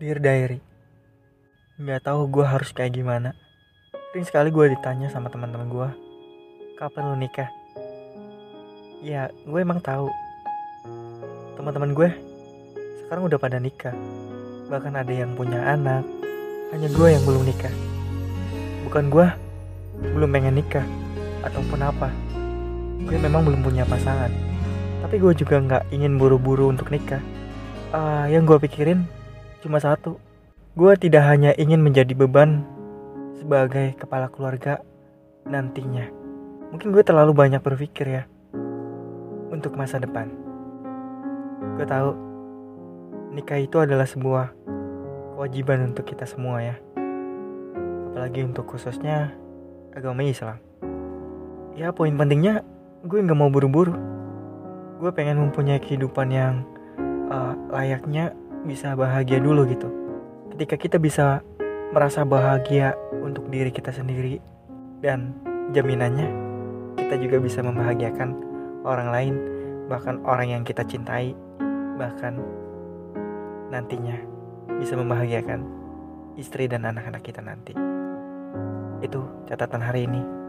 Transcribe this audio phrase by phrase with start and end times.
[0.00, 0.64] Dear Diary.
[1.76, 3.36] Nggak tahu gue harus kayak gimana.
[4.08, 5.88] Sering sekali gue ditanya sama teman-teman gue
[6.80, 7.52] Kapan lu nikah?
[9.04, 10.08] Ya gue emang tahu.
[11.60, 12.08] Teman-teman gue
[13.04, 13.92] Sekarang udah pada nikah.
[14.72, 16.00] Bahkan ada yang punya anak
[16.72, 17.74] Hanya gue yang belum nikah.
[18.88, 19.26] Bukan gue
[20.16, 20.86] Belum pengen nikah
[21.44, 22.08] Ataupun apa.
[23.04, 24.32] Gue memang belum punya pasangan.
[25.04, 27.20] Tapi gue juga nggak ingin buru-buru untuk nikah.
[27.92, 29.19] Uh, Yang gue pikirin
[29.60, 30.16] cuma satu.
[30.74, 32.64] Gue tidak hanya ingin menjadi beban
[33.36, 34.80] sebagai kepala keluarga
[35.48, 36.08] nantinya.
[36.70, 38.24] Mungkin gue terlalu banyak berpikir ya
[39.50, 40.30] untuk masa depan.
[41.76, 42.14] Gue tahu
[43.34, 44.54] nikah itu adalah sebuah
[45.36, 46.76] kewajiban untuk kita semua ya.
[48.12, 49.34] Apalagi untuk khususnya
[49.96, 50.60] agama Islam.
[51.74, 52.62] Ya poin pentingnya
[53.02, 53.96] gue nggak mau buru-buru.
[55.00, 56.62] Gue pengen mempunyai kehidupan yang
[57.32, 59.88] uh, layaknya bisa bahagia dulu gitu.
[60.56, 61.40] Ketika kita bisa
[61.90, 64.38] merasa bahagia untuk diri kita sendiri
[65.00, 65.34] dan
[65.72, 66.28] jaminannya
[66.98, 68.28] kita juga bisa membahagiakan
[68.86, 69.34] orang lain,
[69.90, 71.34] bahkan orang yang kita cintai,
[71.98, 72.38] bahkan
[73.70, 74.16] nantinya
[74.78, 75.66] bisa membahagiakan
[76.38, 77.74] istri dan anak-anak kita nanti.
[79.00, 80.39] Itu catatan hari ini.